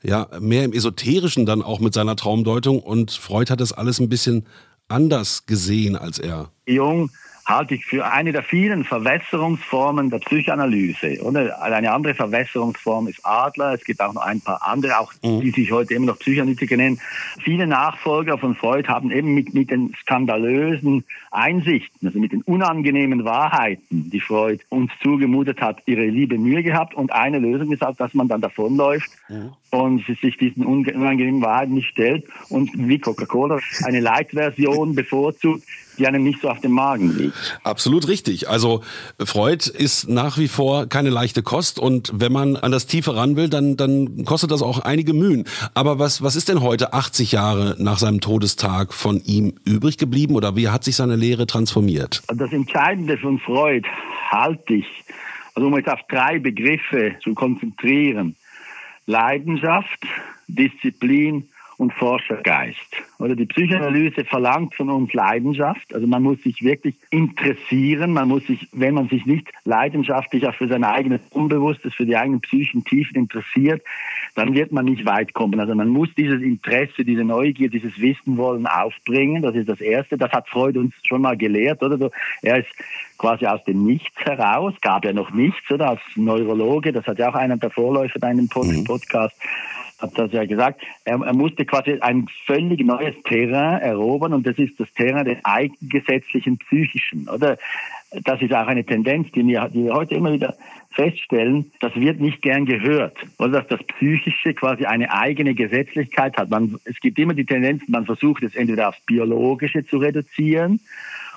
ja, 0.04 0.28
mehr 0.40 0.64
im 0.64 0.74
Esoterischen 0.74 1.46
dann 1.46 1.62
auch 1.62 1.80
mit 1.80 1.94
seiner 1.94 2.16
Traumdeutung. 2.16 2.80
Und 2.80 3.12
Freud 3.12 3.52
hat 3.52 3.60
das 3.60 3.74
alles 3.74 4.00
ein 4.00 4.10
bisschen 4.10 4.46
anders 4.88 5.46
gesehen 5.46 5.96
als 5.96 6.20
er. 6.20 6.52
Jung 6.66 7.10
halte 7.48 7.76
ich 7.76 7.86
für 7.86 8.06
eine 8.06 8.34
der 8.34 8.44
vielen 8.44 8.84
Verwässerungsformen 8.84 10.10
der 10.10 10.20
Psychoanalyse. 10.20 11.22
Oder 11.24 11.62
eine 11.62 11.92
andere 11.94 12.14
Verwässerungsform 12.14 13.08
ist 13.08 13.26
Adler. 13.26 13.74
Es 13.74 13.86
gibt 13.86 14.02
auch 14.02 14.14
noch 14.14 14.22
ein 14.22 14.42
paar 14.42 14.68
andere, 14.68 15.00
auch 15.00 15.14
mhm. 15.24 15.42
die 15.42 15.52
sich 15.52 15.72
heute 15.72 15.94
immer 15.94 16.08
noch 16.08 16.20
Psychoanalytiker 16.20 16.76
nennen. 16.76 17.00
Viele 17.42 17.66
Nachfolger 17.66 18.38
von 18.38 18.56
Freud 18.56 18.90
haben 18.90 19.12
eben 19.12 19.34
mit, 19.34 19.54
mit 19.54 19.72
den 19.72 19.94
skandalösen 20.02 21.06
Einsichten, 21.32 22.08
also 22.08 22.20
mit 22.20 22.34
den 22.34 22.42
unangenehmen 22.42 23.24
Wahrheiten, 23.24 24.10
die 24.10 24.20
Freud 24.20 24.60
uns 24.70 24.92
zugemutet 25.02 25.62
hat, 25.62 25.82
ihre 25.86 26.06
liebe 26.06 26.38
Mühe 26.38 26.64
gehabt 26.64 26.96
und 26.96 27.14
eine 27.14 27.40
Lösung 27.40 27.70
gesagt, 27.70 28.00
dass 28.02 28.14
man 28.14 28.28
dann 28.28 28.42
davonläuft 28.42 29.10
mhm. 29.30 29.54
Und 29.70 30.04
sich 30.22 30.38
diesen 30.38 30.66
unangenehmen 30.66 31.42
Wahrheiten 31.42 31.74
nicht 31.74 31.90
stellt 31.90 32.26
und 32.50 32.72
wie 32.76 33.00
Coca-Cola 33.00 33.60
eine 33.84 34.00
Light-Version 34.00 34.96
bevorzugt, 34.96 35.64
die 35.98 36.08
einem 36.08 36.24
nicht 36.24 36.42
so 36.42 36.50
auf 36.50 36.62
dem 36.62 36.72
Magen 36.72 37.18
liegt. 37.18 37.60
Absolut 37.64 38.08
richtig. 38.08 38.50
Also 38.50 38.82
Freud 39.20 39.70
ist 39.70 40.10
nach 40.10 40.38
wie 40.38 40.48
vor 40.48 40.88
keine 40.88 41.10
leichte 41.10 41.44
Kost 41.44 41.80
und 41.80 42.12
wenn 42.14 42.32
man 42.32 42.56
an 42.56 42.72
das 42.72 42.88
Tiefe 42.88 43.16
ran 43.16 43.36
will, 43.36 43.50
dann, 43.50 43.78
dann 43.78 44.24
kostet 44.26 44.52
das 44.52 44.62
auch 44.62 44.80
einige 44.80 45.14
Mühen. 45.14 45.46
Aber 45.74 46.00
was, 46.00 46.22
was 46.22 46.36
ist 46.36 46.50
denn 46.50 46.62
heute 46.62 46.94
80 46.94 47.32
Jahre 47.32 47.76
nach 47.80 47.98
seinem 47.98 48.22
Todestag 48.22 48.94
von 48.94 49.22
ihm 49.26 49.56
übrig 49.66 49.98
geblieben 49.98 50.36
oder 50.36 50.56
wie 50.56 50.70
hat 50.70 50.84
sich 50.84 50.96
seine 50.96 51.16
Lehre 51.16 51.48
transformiert? 51.48 52.22
Das 52.28 52.52
Entscheidende 52.54 53.18
von 53.18 53.40
Freud 53.40 53.88
halte 54.30 54.76
ich, 54.76 54.88
also 55.56 55.68
um 55.68 55.76
jetzt 55.78 55.90
auf 55.90 56.00
drei 56.10 56.40
Begriffe 56.40 57.16
zu 57.24 57.34
konzentrieren. 57.34 58.36
Leidenschaft, 59.08 60.06
Disziplin 60.48 61.50
und 61.78 61.94
Forschergeist. 61.94 62.78
Oder 63.20 63.36
die 63.36 63.46
Psychoanalyse 63.46 64.26
verlangt 64.26 64.74
von 64.74 64.90
uns 64.90 65.14
Leidenschaft. 65.14 65.94
Also 65.94 66.08
man 66.08 66.24
muss 66.24 66.42
sich 66.42 66.64
wirklich 66.64 66.96
interessieren. 67.12 68.14
Man 68.14 68.28
muss 68.28 68.46
sich, 68.48 68.68
wenn 68.72 68.96
man 68.96 69.10
sich 69.10 69.26
nicht 69.26 69.48
leidenschaftlich 69.64 70.48
auch 70.48 70.56
für 70.56 70.68
sein 70.68 70.84
eigenes 70.84 71.22
Unbewusstes, 71.32 71.94
für 71.94 72.06
die 72.06 72.16
eigenen 72.16 72.42
psychischen 72.42 72.84
Tiefen 72.84 73.18
interessiert, 73.18 73.84
dann 74.34 74.56
wird 74.56 74.72
man 74.72 74.86
nicht 74.86 75.06
weit 75.06 75.34
kommen. 75.34 75.60
Also 75.60 75.76
man 75.76 75.90
muss 75.90 76.10
dieses 76.16 76.42
Interesse, 76.42 77.06
diese 77.06 77.24
Neugier, 77.24 77.70
dieses 77.70 78.00
Wissen 78.00 78.38
wollen 78.38 78.66
aufbringen. 78.66 79.44
Das 79.44 79.56
ist 79.56 79.70
das 79.70 79.82
Erste. 79.82 80.18
Das 80.18 80.32
hat 80.32 80.50
Freud 80.50 80.80
uns 80.80 80.94
schon 81.04 81.22
mal 81.22 81.38
gelehrt, 81.38 81.84
oder? 81.84 82.10
Er 82.42 82.58
ist 82.60 82.70
quasi 83.18 83.46
aus 83.46 83.64
dem 83.66 83.84
Nichts 83.84 84.20
heraus, 84.22 84.74
gab 84.82 85.06
ja 85.06 85.14
noch 85.14 85.32
nichts, 85.32 85.70
oder? 85.72 85.90
Als 85.90 86.02
Neurologe, 86.16 86.92
das 86.92 87.06
hat 87.06 87.20
ja 87.20 87.30
auch 87.30 87.36
einer 87.36 87.58
der 87.58 87.70
Vorläufer 87.70 88.18
in 88.18 88.24
einem 88.24 88.44
mhm. 88.44 88.50
Hat 90.00 90.18
das 90.18 90.32
ja 90.32 90.46
gesagt, 90.46 90.82
er, 91.06 91.20
er, 91.22 91.34
musste 91.34 91.66
quasi 91.66 91.98
ein 92.02 92.28
völlig 92.46 92.82
neues 92.86 93.16
Terrain 93.24 93.82
erobern 93.82 94.34
und 94.34 94.46
das 94.46 94.58
ist 94.58 94.80
das 94.80 94.92
Terrain 94.94 95.26
des 95.26 95.38
eigengesetzlichen 95.44 96.58
Psychischen, 96.60 97.28
oder? 97.28 97.58
Das 98.24 98.42
ist 98.42 98.54
auch 98.54 98.68
eine 98.68 98.86
Tendenz, 98.86 99.32
die 99.34 99.46
wir, 99.46 99.68
die 99.70 99.84
wir 99.84 99.94
heute 99.94 100.16
immer 100.16 100.32
wieder 100.32 100.56
feststellen, 100.92 101.72
das 101.80 101.96
wird 101.96 102.20
nicht 102.20 102.42
gern 102.42 102.66
gehört, 102.66 103.18
oder 103.38 103.62
dass 103.62 103.68
das 103.68 103.84
Psychische 103.84 104.54
quasi 104.54 104.86
eine 104.86 105.12
eigene 105.12 105.54
Gesetzlichkeit 105.54 106.38
hat. 106.38 106.50
Man, 106.50 106.80
es 106.86 107.00
gibt 107.00 107.20
immer 107.20 107.34
die 107.34 107.46
Tendenz, 107.46 107.84
man 107.88 108.06
versucht 108.06 108.44
es 108.44 108.56
entweder 108.56 108.90
aufs 108.90 109.02
Biologische 109.02 109.86
zu 109.86 109.98
reduzieren 109.98 110.80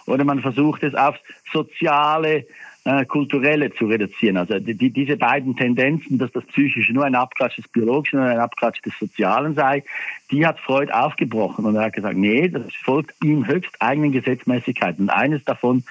oder 0.07 0.25
man 0.25 0.41
versucht 0.41 0.83
es 0.83 0.95
aufs 0.95 1.21
Soziale 1.53 2.47
äh, 2.85 3.05
kulturelle 3.05 3.73
zu 3.75 3.87
reduzieren. 3.87 4.37
Also 4.37 4.59
die, 4.59 4.75
die, 4.75 4.91
diese 4.91 5.17
beiden 5.17 5.57
Tendenzen, 5.57 6.19
dass 6.19 6.33
das 6.33 6.45
Psychische 6.47 6.93
nur 6.93 7.05
ein 7.05 7.15
Abklatsch 7.15 7.59
des 7.59 7.69
Biologischen 7.69 8.21
und 8.21 8.27
ein 8.27 8.39
Abklatsch 8.39 8.81
des 8.83 8.99
Sozialen 8.99 9.55
sei, 9.55 9.85
die 10.31 10.47
hat 10.47 10.59
Freud 10.61 10.91
aufgebrochen 10.93 11.65
und 11.65 11.77
er 11.77 11.85
hat 11.87 11.93
gesagt, 11.93 12.17
nee, 12.17 12.49
das 12.49 12.63
folgt 12.83 13.13
ihm 13.23 13.47
höchst 13.47 13.75
eigenen 13.81 14.13
Gesetzmäßigkeiten. 14.13 15.05
Und 15.05 15.11
eines 15.11 15.45
davon 15.45 15.85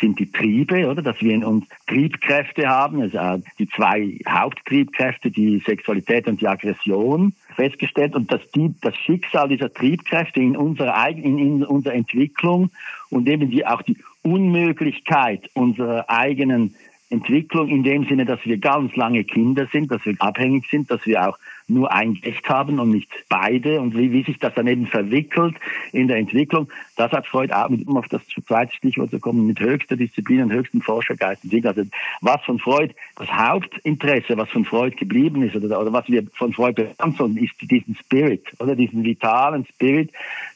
sind 0.00 0.18
die 0.18 0.30
Triebe, 0.30 0.86
oder, 0.88 1.02
dass 1.02 1.20
wir 1.20 1.32
in 1.32 1.42
uns 1.42 1.66
Triebkräfte 1.86 2.68
haben, 2.68 3.00
also 3.00 3.42
die 3.58 3.68
zwei 3.68 4.18
Haupttriebkräfte, 4.28 5.30
die 5.30 5.62
Sexualität 5.66 6.28
und 6.28 6.40
die 6.40 6.48
Aggression 6.48 7.32
festgestellt 7.54 8.14
und 8.14 8.30
dass 8.30 8.42
die, 8.54 8.74
das 8.82 8.94
Schicksal 8.96 9.48
dieser 9.48 9.72
Triebkräfte 9.72 10.40
in 10.40 10.56
unserer, 10.56 11.08
in, 11.08 11.38
in 11.38 11.64
unserer 11.64 11.94
Entwicklung 11.94 12.70
und 13.10 13.28
eben 13.28 13.50
die, 13.50 13.66
auch 13.66 13.82
die 13.82 13.96
Unmöglichkeit 14.26 15.48
unserer 15.54 16.10
eigenen 16.10 16.74
Entwicklung 17.08 17.68
in 17.68 17.84
dem 17.84 18.04
Sinne, 18.08 18.24
dass 18.24 18.40
wir 18.44 18.58
ganz 18.58 18.96
lange 18.96 19.22
Kinder 19.22 19.68
sind, 19.72 19.92
dass 19.92 20.04
wir 20.04 20.16
abhängig 20.18 20.64
sind, 20.68 20.90
dass 20.90 21.06
wir 21.06 21.28
auch 21.28 21.38
nur 21.68 21.92
ein 21.92 22.18
Recht 22.24 22.48
haben 22.48 22.80
und 22.80 22.90
nicht 22.90 23.08
beide 23.28 23.80
und 23.80 23.96
wie, 23.96 24.10
wie 24.12 24.24
sich 24.24 24.38
das 24.40 24.54
dann 24.54 24.66
eben 24.66 24.86
verwickelt 24.86 25.54
in 25.92 26.08
der 26.08 26.16
Entwicklung, 26.16 26.68
das 26.96 27.12
hat 27.12 27.26
Freud 27.28 27.52
auch, 27.52 27.68
um 27.68 27.96
auf 27.96 28.08
das 28.08 28.22
zweite 28.46 28.74
Stichwort 28.74 29.10
zu 29.10 29.20
kommen, 29.20 29.46
mit 29.46 29.60
höchster 29.60 29.96
Disziplin 29.96 30.42
und 30.42 30.52
höchstem 30.52 30.80
Forschergeist 30.80 31.44
entwickelt. 31.44 31.78
Also 31.78 31.90
was 32.22 32.42
von 32.42 32.58
Freud, 32.58 32.92
das 33.16 33.30
Hauptinteresse, 33.30 34.36
was 34.36 34.48
von 34.48 34.64
Freud 34.64 34.96
geblieben 34.96 35.42
ist 35.42 35.54
oder, 35.54 35.80
oder 35.80 35.92
was 35.92 36.08
wir 36.08 36.24
von 36.34 36.52
Freud 36.52 36.88
sollen, 37.16 37.36
ist 37.36 37.54
diesen 37.60 37.94
Spirit 37.94 38.44
oder 38.58 38.74
diesen 38.74 39.04
vitalen 39.04 39.64
Spirit, 39.66 40.10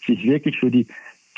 sich 0.04 0.24
wirklich 0.24 0.58
für 0.58 0.70
die 0.70 0.86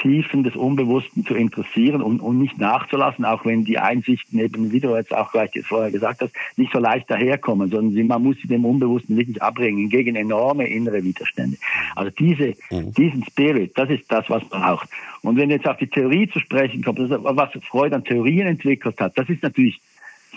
Tiefen 0.02 0.42
des 0.42 0.56
Unbewussten 0.56 1.25
zu 1.25 1.35
interessieren 1.35 2.02
und, 2.02 2.21
und 2.21 2.38
nicht 2.38 2.59
nachzulassen, 2.59 3.25
auch 3.25 3.44
wenn 3.44 3.64
die 3.64 3.78
Einsichten 3.78 4.38
eben, 4.40 4.73
wie 4.73 4.80
du 4.80 4.94
jetzt 4.97 5.14
auch 5.14 5.30
gleich 5.30 5.50
vorher 5.64 5.92
gesagt 5.92 6.21
hast, 6.21 6.35
nicht 6.56 6.73
so 6.73 6.80
leicht 6.80 7.09
daherkommen, 7.09 7.71
sondern 7.71 8.06
man 8.09 8.23
muss 8.23 8.37
sie 8.42 8.49
dem 8.49 8.64
Unbewussten 8.64 9.16
wirklich 9.16 9.40
abbringen 9.40 9.88
gegen 9.88 10.16
enorme 10.16 10.66
innere 10.66 11.04
Widerstände. 11.04 11.56
Also 11.94 12.11
diese, 12.11 12.54
mhm. 12.71 12.92
diesen 12.94 13.25
Spirit, 13.25 13.78
das 13.78 13.90
ist 13.90 14.11
das, 14.11 14.28
was 14.28 14.42
man 14.50 14.61
braucht. 14.61 14.88
Und 15.23 15.37
wenn 15.37 15.50
jetzt 15.50 15.68
auf 15.68 15.76
die 15.76 15.87
Theorie 15.87 16.28
zu 16.28 16.40
sprechen 16.40 16.82
kommt, 16.82 16.99
was 16.99 17.50
Freud 17.71 17.94
an 17.94 18.04
Theorien 18.04 18.49
entwickelt 18.49 19.00
hat, 19.00 19.16
das 19.16 19.28
ist 19.28 19.42
natürlich 19.42 19.80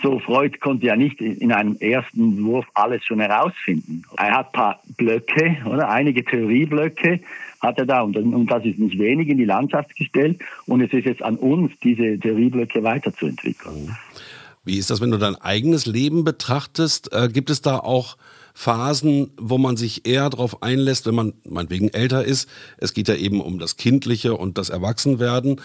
so 0.02 0.18
Freud 0.18 0.58
konnte 0.58 0.86
ja 0.86 0.94
nicht 0.94 1.22
in 1.22 1.52
einem 1.52 1.76
ersten 1.80 2.44
Wurf 2.44 2.66
alles 2.74 3.02
schon 3.04 3.18
herausfinden. 3.18 4.02
Er 4.18 4.32
hat 4.32 4.48
ein 4.48 4.52
paar 4.52 4.82
Blöcke, 4.98 5.56
oder 5.64 5.88
einige 5.88 6.22
Theorieblöcke 6.22 7.20
hat 7.60 7.78
er 7.78 7.86
da 7.86 8.02
und, 8.02 8.16
und 8.16 8.50
das 8.50 8.64
ist 8.64 8.78
nicht 8.78 8.98
wenig 8.98 9.28
in 9.28 9.38
die 9.38 9.44
Landschaft 9.44 9.94
gestellt 9.96 10.40
und 10.66 10.80
es 10.80 10.92
ist 10.92 11.04
jetzt 11.04 11.22
an 11.22 11.36
uns, 11.36 11.72
diese 11.82 12.18
Theorieblöcke 12.18 12.82
weiterzuentwickeln. 12.82 13.96
Wie 14.64 14.78
ist 14.78 14.90
das, 14.90 15.00
wenn 15.00 15.12
du 15.12 15.18
dein 15.18 15.36
eigenes 15.36 15.86
Leben 15.86 16.24
betrachtest? 16.24 17.12
Äh, 17.12 17.28
gibt 17.28 17.50
es 17.50 17.62
da 17.62 17.78
auch 17.78 18.16
Phasen, 18.52 19.30
wo 19.36 19.58
man 19.58 19.76
sich 19.76 20.08
eher 20.08 20.30
darauf 20.30 20.62
einlässt, 20.62 21.06
wenn 21.06 21.14
man 21.14 21.34
meinetwegen 21.44 21.90
älter 21.90 22.24
ist. 22.24 22.48
Es 22.78 22.94
geht 22.94 23.06
ja 23.06 23.14
eben 23.14 23.40
um 23.42 23.58
das 23.58 23.76
Kindliche 23.76 24.34
und 24.34 24.56
das 24.56 24.70
Erwachsenwerden. 24.70 25.60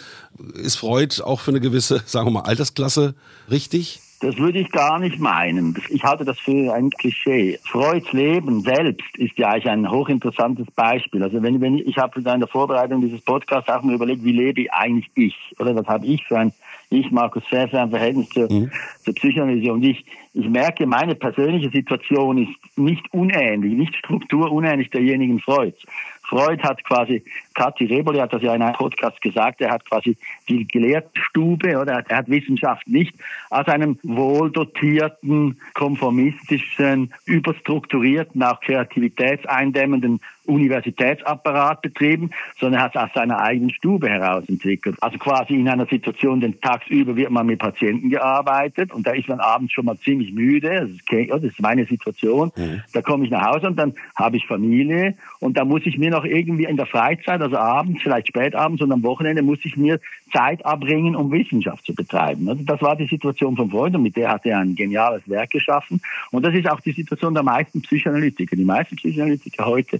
Ist 0.55 0.75
Freud 0.75 1.23
auch 1.23 1.39
für 1.39 1.51
eine 1.51 1.61
gewisse, 1.61 2.03
sagen 2.05 2.27
wir 2.27 2.31
mal, 2.31 2.41
Altersklasse 2.41 3.15
richtig? 3.49 4.01
Das 4.21 4.37
würde 4.37 4.59
ich 4.59 4.71
gar 4.71 4.99
nicht 4.99 5.19
meinen. 5.19 5.75
Ich 5.89 6.03
halte 6.03 6.23
das 6.23 6.39
für 6.39 6.71
ein 6.73 6.91
Klischee. 6.91 7.57
Freuds 7.63 8.13
Leben 8.13 8.61
selbst 8.61 9.17
ist 9.17 9.35
ja 9.39 9.49
eigentlich 9.49 9.67
ein 9.67 9.89
hochinteressantes 9.89 10.67
Beispiel. 10.75 11.23
Also 11.23 11.41
wenn, 11.41 11.59
wenn 11.59 11.79
ich, 11.79 11.87
ich 11.87 11.97
habe 11.97 12.19
in 12.19 12.39
der 12.39 12.47
Vorbereitung 12.47 13.01
dieses 13.01 13.21
Podcasts 13.21 13.67
auch 13.69 13.81
mal 13.81 13.95
überlegt, 13.95 14.23
wie 14.23 14.31
lebe 14.31 14.61
ich 14.61 14.71
eigentlich 14.71 15.09
ich? 15.15 15.35
Oder 15.57 15.75
was 15.75 15.87
habe 15.87 16.05
ich 16.05 16.23
für 16.27 16.37
ein, 16.37 16.53
ich, 16.91 17.09
Markus 17.09 17.43
Pfeffer, 17.45 17.81
ein 17.81 17.89
Verhältnis 17.89 18.29
zur, 18.29 18.51
mhm. 18.51 18.69
zur 19.03 19.15
Psychoanalyse? 19.15 19.73
Und 19.73 19.83
ich, 19.83 20.05
ich 20.35 20.47
merke, 20.47 20.85
meine 20.85 21.15
persönliche 21.15 21.71
Situation 21.71 22.37
ist 22.37 22.77
nicht 22.77 23.11
unähnlich, 23.13 23.73
nicht 23.73 23.95
strukturunähnlich 23.95 24.91
derjenigen 24.91 25.39
Freuds. 25.39 25.81
Freud 26.29 26.61
hat 26.63 26.83
quasi, 26.85 27.23
Kathi 27.53 27.85
Reboli 27.85 28.19
hat 28.19 28.33
das 28.33 28.41
ja 28.41 28.55
in 28.55 28.61
einem 28.61 28.75
Podcast 28.75 29.21
gesagt, 29.21 29.61
er 29.61 29.71
hat 29.71 29.85
quasi 29.85 30.17
die 30.47 30.67
Gelehrtstube 30.67 31.77
oder 31.77 32.03
er 32.07 32.17
hat 32.17 32.29
Wissenschaft 32.29 32.87
nicht 32.87 33.15
aus 33.49 33.67
einem 33.67 33.99
wohldotierten, 34.03 35.59
konformistischen, 35.73 37.13
überstrukturierten, 37.25 38.41
auch 38.43 38.59
kreativitätseindämmenden 38.61 40.19
Universitätsapparat 40.45 41.81
betrieben, 41.81 42.31
sondern 42.59 42.81
er 42.81 42.85
hat 42.85 42.95
es 42.95 43.01
aus 43.01 43.09
seiner 43.13 43.39
eigenen 43.39 43.69
Stube 43.69 44.09
heraus 44.09 44.43
entwickelt. 44.47 44.97
Also 45.01 45.17
quasi 45.17 45.53
in 45.53 45.69
einer 45.69 45.85
Situation, 45.85 46.39
denn 46.39 46.59
tagsüber 46.59 47.15
wird 47.15 47.29
man 47.29 47.45
mit 47.45 47.59
Patienten 47.59 48.09
gearbeitet 48.09 48.91
und 48.93 49.05
da 49.05 49.11
ist 49.11 49.27
man 49.27 49.39
abends 49.39 49.73
schon 49.73 49.85
mal 49.85 49.97
ziemlich 49.97 50.33
müde. 50.33 50.69
Das 50.69 50.89
ist, 50.89 51.29
das 51.29 51.43
ist 51.43 51.61
meine 51.61 51.85
Situation. 51.85 52.51
Mhm. 52.55 52.81
Da 52.93 53.01
komme 53.01 53.25
ich 53.25 53.31
nach 53.31 53.45
Hause 53.45 53.67
und 53.67 53.77
dann 53.77 53.93
habe 54.15 54.37
ich 54.37 54.47
Familie 54.47 55.15
und 55.39 55.57
da 55.57 55.65
muss 55.65 55.81
ich 55.85 55.97
mir 55.97 56.09
noch 56.09 56.25
irgendwie 56.25 56.65
in 56.65 56.77
der 56.77 56.87
Freizeit, 56.87 57.40
also 57.41 57.57
abends, 57.57 58.01
vielleicht 58.01 58.27
spätabends 58.27 58.81
und 58.81 58.91
am 58.91 59.03
Wochenende 59.03 59.41
muss 59.41 59.59
ich 59.63 59.77
mir 59.77 59.99
Zeit 60.31 60.65
abbringen, 60.65 61.15
um 61.15 61.31
Wissenschaft 61.31 61.85
zu 61.85 61.93
betreiben. 61.93 62.47
Also 62.47 62.63
das 62.63 62.81
war 62.81 62.95
die 62.95 63.07
Situation 63.07 63.55
von 63.55 63.69
Freud 63.69 63.95
und 63.95 64.03
mit 64.03 64.15
der 64.15 64.29
hat 64.29 64.45
er 64.45 64.59
ein 64.59 64.75
geniales 64.75 65.27
Werk 65.27 65.49
geschaffen. 65.49 66.01
Und 66.31 66.45
das 66.45 66.53
ist 66.53 66.69
auch 66.69 66.79
die 66.79 66.91
Situation 66.91 67.33
der 67.33 67.43
meisten 67.43 67.81
Psychoanalytiker. 67.81 68.55
Die 68.55 68.65
meisten 68.65 68.95
Psychoanalytiker 68.95 69.65
heute 69.65 69.99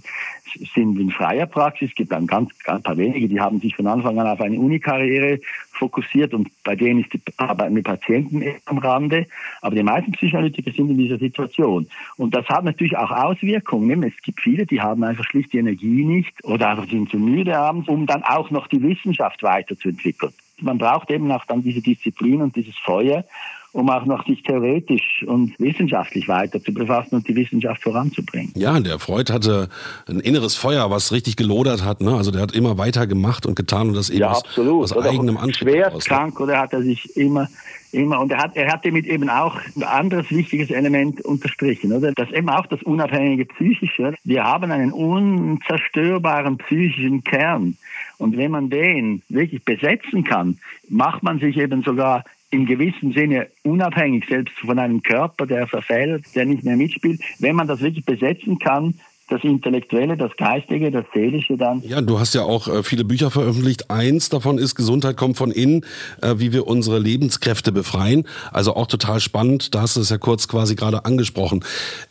sind 0.74 0.98
in 0.98 1.10
freier 1.10 1.46
Praxis. 1.46 1.90
Es 1.90 1.94
gibt 1.94 2.12
ein 2.12 2.26
ganz, 2.26 2.50
ganz 2.64 2.82
paar 2.82 2.96
wenige, 2.96 3.28
die 3.28 3.40
haben 3.40 3.60
sich 3.60 3.76
von 3.76 3.86
Anfang 3.86 4.18
an 4.18 4.26
auf 4.26 4.40
eine 4.40 4.58
Unikarriere 4.58 5.40
fokussiert 5.82 6.32
und 6.32 6.48
bei 6.62 6.76
denen 6.76 7.00
ist 7.00 7.12
die 7.12 7.20
Arbeit 7.38 7.72
mit 7.72 7.84
Patienten 7.84 8.44
am 8.66 8.78
Rande. 8.78 9.26
Aber 9.62 9.74
die 9.74 9.82
meisten 9.82 10.12
Psychoanalytiker 10.12 10.70
sind 10.70 10.90
in 10.90 10.98
dieser 10.98 11.18
Situation. 11.18 11.88
Und 12.16 12.34
das 12.36 12.46
hat 12.48 12.62
natürlich 12.62 12.96
auch 12.96 13.10
Auswirkungen. 13.10 14.04
Es 14.04 14.16
gibt 14.22 14.40
viele, 14.40 14.64
die 14.64 14.80
haben 14.80 15.02
einfach 15.02 15.24
schlicht 15.24 15.52
die 15.52 15.58
Energie 15.58 16.04
nicht 16.04 16.44
oder 16.44 16.68
einfach 16.68 16.88
sind 16.88 17.10
zu 17.10 17.18
müde 17.18 17.58
abends, 17.58 17.88
um 17.88 18.06
dann 18.06 18.22
auch 18.22 18.50
noch 18.50 18.68
die 18.68 18.80
Wissenschaft 18.80 19.42
weiterzuentwickeln. 19.42 20.32
Man 20.60 20.78
braucht 20.78 21.10
eben 21.10 21.32
auch 21.32 21.44
dann 21.46 21.64
diese 21.64 21.82
Disziplin 21.82 22.42
und 22.42 22.54
dieses 22.54 22.76
Feuer 22.78 23.24
um 23.72 23.88
auch 23.88 24.04
noch 24.04 24.26
sich 24.26 24.42
theoretisch 24.42 25.24
und 25.26 25.58
wissenschaftlich 25.58 26.28
weiter 26.28 26.62
zu 26.62 26.74
befassen 26.74 27.16
und 27.16 27.28
die 27.28 27.34
Wissenschaft 27.34 27.82
voranzubringen. 27.82 28.52
Ja, 28.54 28.78
der 28.80 28.98
Freud 28.98 29.32
hatte 29.32 29.68
ein 30.06 30.20
inneres 30.20 30.56
Feuer, 30.56 30.90
was 30.90 31.12
richtig 31.12 31.36
gelodert 31.36 31.84
hat. 31.84 32.00
Ne? 32.02 32.14
Also 32.14 32.30
der 32.30 32.42
hat 32.42 32.52
immer 32.52 32.76
weiter 32.76 33.06
gemacht 33.06 33.46
und 33.46 33.54
getan 33.54 33.88
und 33.88 33.94
das 33.94 34.10
eben 34.10 34.20
ja, 34.20 34.32
absolut. 34.32 34.84
aus, 34.84 34.92
aus 34.92 35.06
eigenem 35.06 35.38
Antrieb. 35.38 35.70
Schwer 35.70 35.92
krank 36.00 36.38
oder 36.40 36.58
hat 36.58 36.72
er 36.72 36.82
sich 36.82 37.16
immer 37.16 37.48
immer 37.92 38.20
und 38.20 38.32
er 38.32 38.38
hat 38.38 38.56
er 38.56 38.72
hat 38.72 38.84
damit 38.84 39.06
eben 39.06 39.28
auch 39.28 39.56
ein 39.76 39.82
anderes 39.82 40.30
wichtiges 40.30 40.70
Element 40.70 41.22
unterstrichen, 41.24 41.92
oder? 41.92 42.12
Das 42.12 42.30
eben 42.30 42.48
auch 42.48 42.66
das 42.66 42.82
unabhängige 42.82 43.44
psychische. 43.46 44.14
Wir 44.24 44.44
haben 44.44 44.70
einen 44.70 44.92
unzerstörbaren 44.92 46.58
psychischen 46.58 47.22
Kern 47.22 47.76
und 48.18 48.36
wenn 48.36 48.50
man 48.50 48.70
den 48.70 49.22
wirklich 49.28 49.62
besetzen 49.64 50.24
kann, 50.24 50.58
macht 50.88 51.22
man 51.22 51.38
sich 51.38 51.56
eben 51.56 51.82
sogar 51.82 52.24
im 52.52 52.66
gewissen 52.66 53.12
Sinne 53.12 53.48
unabhängig 53.64 54.26
selbst 54.28 54.56
von 54.58 54.78
einem 54.78 55.02
Körper, 55.02 55.46
der 55.46 55.66
verfällt, 55.66 56.26
der 56.36 56.44
nicht 56.44 56.64
mehr 56.64 56.76
mitspielt. 56.76 57.20
Wenn 57.38 57.56
man 57.56 57.66
das 57.66 57.80
wirklich 57.80 58.04
besetzen 58.04 58.58
kann, 58.58 58.94
das 59.32 59.42
Intellektuelle, 59.44 60.16
das 60.16 60.36
Geistige, 60.36 60.90
das 60.90 61.04
Seelische 61.14 61.56
dann. 61.56 61.82
Ja, 61.82 62.00
du 62.00 62.20
hast 62.20 62.34
ja 62.34 62.42
auch 62.42 62.68
äh, 62.68 62.82
viele 62.82 63.04
Bücher 63.04 63.30
veröffentlicht. 63.30 63.90
Eins 63.90 64.28
davon 64.28 64.58
ist 64.58 64.74
Gesundheit 64.74 65.16
kommt 65.16 65.38
von 65.38 65.50
innen, 65.50 65.84
äh, 66.20 66.34
wie 66.36 66.52
wir 66.52 66.66
unsere 66.66 66.98
Lebenskräfte 66.98 67.72
befreien. 67.72 68.24
Also 68.52 68.76
auch 68.76 68.86
total 68.86 69.20
spannend. 69.20 69.74
Da 69.74 69.80
hast 69.80 69.96
du 69.96 70.00
es 70.00 70.10
ja 70.10 70.18
kurz 70.18 70.48
quasi 70.48 70.74
gerade 70.74 71.04
angesprochen. 71.06 71.64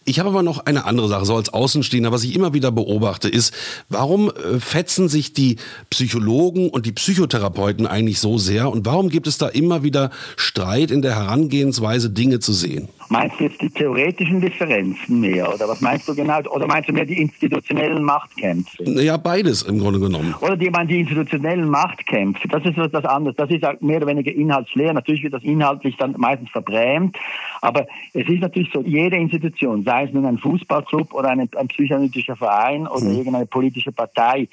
Ich 0.03 0.19
habe 0.19 0.29
aber 0.29 0.41
noch 0.41 0.65
eine 0.65 0.85
andere 0.85 1.07
Sache, 1.07 1.25
so 1.25 1.35
als 1.35 1.53
Außenstehender, 1.53 2.11
was 2.11 2.23
ich 2.23 2.35
immer 2.35 2.53
wieder 2.53 2.71
beobachte, 2.71 3.29
ist, 3.29 3.53
warum 3.89 4.29
äh, 4.29 4.59
fetzen 4.59 5.07
sich 5.07 5.33
die 5.33 5.57
Psychologen 5.91 6.69
und 6.69 6.85
die 6.85 6.91
Psychotherapeuten 6.91 7.85
eigentlich 7.85 8.19
so 8.19 8.39
sehr 8.39 8.71
und 8.71 8.85
warum 8.85 9.09
gibt 9.09 9.27
es 9.27 9.37
da 9.37 9.47
immer 9.47 9.83
wieder 9.83 10.09
Streit 10.37 10.89
in 10.89 11.03
der 11.03 11.15
Herangehensweise, 11.15 12.09
Dinge 12.09 12.39
zu 12.39 12.53
sehen? 12.53 12.89
Meinst 13.09 13.39
du 13.39 13.43
jetzt 13.43 13.61
die 13.61 13.69
theoretischen 13.69 14.39
Differenzen 14.39 15.19
mehr 15.19 15.53
oder 15.53 15.67
was 15.67 15.81
meinst 15.81 16.07
du 16.07 16.15
genau? 16.15 16.39
Oder 16.49 16.65
meinst 16.65 16.87
du 16.87 16.93
mehr 16.93 17.05
die 17.11 17.21
institutionellen 17.21 18.03
Machtkämpfe? 18.03 18.83
Ja, 18.83 19.17
beides 19.17 19.63
im 19.63 19.79
Grunde 19.79 19.99
genommen. 19.99 20.33
Oder 20.41 20.57
die, 20.57 20.69
man, 20.69 20.87
die 20.87 21.01
institutionellen 21.01 21.69
Machtkämpfe, 21.69 22.47
das 22.47 22.63
ist 22.65 22.77
etwas 22.77 23.05
anderes. 23.05 23.35
Das 23.35 23.49
ist 23.49 23.63
mehr 23.81 23.97
oder 23.97 24.07
weniger 24.07 24.31
inhaltsleer. 24.31 24.93
Natürlich 24.93 25.23
wird 25.23 25.33
das 25.33 25.43
inhaltlich 25.43 25.97
dann 25.97 26.15
meistens 26.17 26.49
verbrämt. 26.49 27.17
Aber 27.61 27.85
es 28.13 28.27
ist 28.27 28.41
natürlich 28.41 28.69
so, 28.73 28.81
jede 28.81 29.17
Institution, 29.17 29.83
sei 29.83 30.05
es 30.05 30.13
nun 30.13 30.25
ein 30.25 30.37
Fußballclub 30.37 31.13
oder 31.13 31.29
ein, 31.29 31.49
ein 31.55 31.67
psychoanalytischer 31.67 32.35
Verein 32.35 32.87
oder 32.87 33.05
mhm. 33.05 33.17
irgendeine 33.17 33.45
politische 33.45 33.91
Partei, 33.91 34.47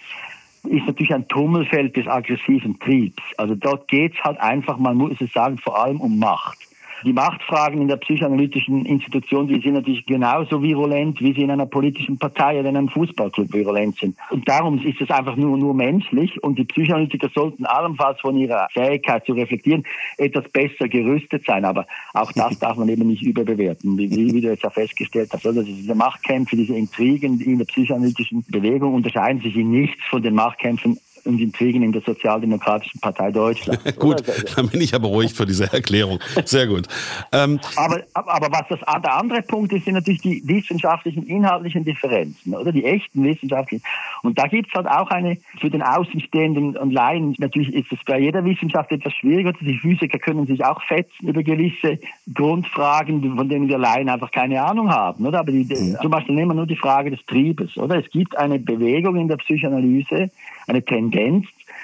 ist 0.64 0.86
natürlich 0.86 1.14
ein 1.14 1.26
Tummelfeld 1.28 1.96
des 1.96 2.06
aggressiven 2.06 2.78
Triebs. 2.80 3.22
Also 3.36 3.54
dort 3.54 3.88
geht 3.88 4.14
es 4.14 4.24
halt 4.24 4.38
einfach, 4.40 4.76
man 4.78 4.96
muss 4.96 5.20
es 5.20 5.32
sagen, 5.32 5.58
vor 5.58 5.82
allem 5.82 6.00
um 6.00 6.18
Macht. 6.18 6.58
Die 7.04 7.12
Machtfragen 7.12 7.80
in 7.80 7.88
der 7.88 7.96
psychoanalytischen 7.96 8.84
Institution, 8.84 9.46
die 9.46 9.60
sind 9.60 9.74
natürlich 9.74 10.04
genauso 10.06 10.62
virulent, 10.62 11.20
wie 11.20 11.32
sie 11.32 11.42
in 11.42 11.50
einer 11.50 11.66
politischen 11.66 12.18
Partei 12.18 12.58
oder 12.58 12.70
in 12.70 12.76
einem 12.76 12.88
Fußballclub 12.88 13.52
virulent 13.52 13.98
sind. 13.98 14.16
Und 14.30 14.48
darum 14.48 14.78
ist 14.84 15.00
es 15.00 15.10
einfach 15.10 15.36
nur, 15.36 15.56
nur 15.56 15.74
menschlich 15.74 16.42
und 16.42 16.58
die 16.58 16.64
Psychoanalytiker 16.64 17.28
sollten 17.34 17.66
allenfalls 17.66 18.20
von 18.20 18.36
ihrer 18.36 18.68
Fähigkeit 18.72 19.24
zu 19.26 19.32
reflektieren 19.32 19.84
etwas 20.16 20.48
besser 20.50 20.88
gerüstet 20.88 21.44
sein. 21.46 21.64
Aber 21.64 21.86
auch 22.14 22.32
das 22.32 22.58
darf 22.58 22.76
man 22.76 22.88
eben 22.88 23.06
nicht 23.06 23.22
überbewerten, 23.22 23.96
wie, 23.96 24.10
wie 24.10 24.40
du 24.40 24.48
jetzt 24.48 24.64
ja 24.64 24.70
festgestellt 24.70 25.30
hast. 25.32 25.46
Also 25.46 25.62
diese 25.62 25.94
Machtkämpfe, 25.94 26.56
diese 26.56 26.74
Intrigen 26.74 27.40
in 27.40 27.58
der 27.58 27.66
psychoanalytischen 27.66 28.44
Bewegung 28.48 28.94
unterscheiden 28.94 29.40
sich 29.40 29.56
in 29.56 29.70
nichts 29.70 30.02
von 30.10 30.22
den 30.22 30.34
Machtkämpfen 30.34 30.98
und 31.28 31.40
Intrigen 31.40 31.82
in 31.82 31.92
der 31.92 32.02
Sozialdemokratischen 32.02 33.00
Partei 33.00 33.30
Deutschland. 33.30 33.78
gut, 33.98 34.22
dann 34.56 34.68
bin 34.68 34.80
ich 34.80 34.92
ja 34.92 34.98
beruhigt 34.98 35.36
für 35.36 35.46
diese 35.46 35.72
Erklärung. 35.72 36.18
Sehr 36.44 36.66
gut. 36.66 36.88
Ähm, 37.32 37.60
aber, 37.76 38.02
aber 38.14 38.48
was 38.50 38.68
das, 38.68 38.80
der 38.80 39.14
andere 39.14 39.42
Punkt 39.42 39.72
ist, 39.72 39.84
sind 39.84 39.94
natürlich 39.94 40.22
die 40.22 40.42
wissenschaftlichen, 40.46 41.24
inhaltlichen 41.26 41.84
Differenzen, 41.84 42.54
oder 42.54 42.72
die 42.72 42.84
echten 42.84 43.22
wissenschaftlichen. 43.22 43.84
Und 44.22 44.38
da 44.38 44.46
gibt 44.46 44.68
es 44.68 44.74
halt 44.74 44.88
auch 44.88 45.10
eine, 45.10 45.36
für 45.60 45.70
den 45.70 45.82
Außenstehenden 45.82 46.76
und 46.76 46.90
Laien, 46.90 47.34
natürlich 47.38 47.72
ist 47.74 47.92
es 47.92 47.98
bei 48.04 48.18
jeder 48.18 48.44
Wissenschaft 48.44 48.90
etwas 48.90 49.12
schwieriger. 49.14 49.52
Die 49.60 49.78
Physiker 49.78 50.18
können 50.18 50.46
sich 50.46 50.64
auch 50.64 50.82
fetzen 50.82 51.28
über 51.28 51.42
gewisse 51.42 51.98
Grundfragen, 52.32 53.36
von 53.36 53.48
denen 53.48 53.68
wir 53.68 53.78
Laien 53.78 54.08
einfach 54.08 54.30
keine 54.30 54.62
Ahnung 54.62 54.90
haben. 54.90 55.26
Oder? 55.26 55.40
Aber 55.40 55.52
die, 55.52 55.62
ja. 55.62 56.00
zum 56.00 56.10
Beispiel 56.10 56.34
nehmen 56.34 56.50
wir 56.50 56.54
nur 56.54 56.66
die 56.66 56.76
Frage 56.76 57.10
des 57.10 57.24
Triebes. 57.26 57.76
Oder? 57.76 57.96
Es 57.96 58.10
gibt 58.10 58.36
eine 58.36 58.58
Bewegung 58.58 59.16
in 59.16 59.28
der 59.28 59.36
Psychoanalyse, 59.36 60.30
eine 60.66 60.82
Tendenz, 60.82 61.17